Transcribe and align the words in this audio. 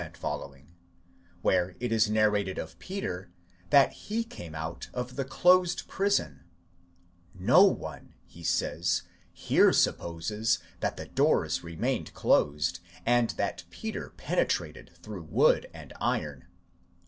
6 0.03 0.17
ff, 0.17 0.25
where 1.43 1.75
it 1.79 1.91
is 1.91 2.09
narrated 2.09 2.57
of 2.57 2.79
Peter, 2.79 3.29
that 3.69 3.93
he 3.93 4.23
came 4.23 4.55
out 4.55 4.89
of 4.95 5.15
the 5.15 5.23
closed 5.23 5.87
prison; 5.87 6.43
no 7.35 7.65
one, 7.65 8.15
he 8.25 8.41
says, 8.43 9.03
here 9.31 9.71
supposes 9.71 10.57
that 10.79 10.97
the 10.97 11.05
doors 11.05 11.63
remained 11.63 12.15
closed, 12.15 12.79
and 13.05 13.29
that 13.37 13.63
Peter 13.69 14.09
pene 14.17 14.45
trated 14.47 14.89
through 15.03 15.21
wood 15.21 15.69
and 15.71 15.93
iron. 16.01 16.45